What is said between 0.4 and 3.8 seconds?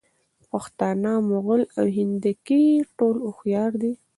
پښتانه، مغل او هندکي ټول هوښیار